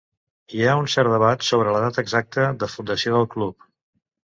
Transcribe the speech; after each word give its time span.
Hi 0.55 0.63
ha 0.69 0.77
un 0.83 0.89
cert 0.93 1.11
debat 1.17 1.47
sobre 1.49 1.77
la 1.77 1.85
data 1.85 2.07
exacta 2.09 2.51
de 2.65 2.75
fundació 2.77 3.19
del 3.21 3.33
club. 3.39 3.73